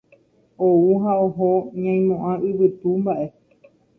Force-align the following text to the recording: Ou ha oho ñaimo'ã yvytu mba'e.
Ou 0.67 0.87
ha 1.01 1.11
oho 1.25 1.49
ñaimo'ã 1.83 2.31
yvytu 2.47 2.89
mba'e. 3.01 3.27